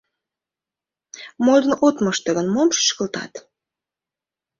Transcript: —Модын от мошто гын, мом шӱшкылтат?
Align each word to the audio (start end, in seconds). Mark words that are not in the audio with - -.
—Модын 1.45 1.73
от 1.87 1.95
мошто 2.03 2.29
гын, 2.37 2.47
мом 2.55 2.69
шӱшкылтат? 2.75 3.33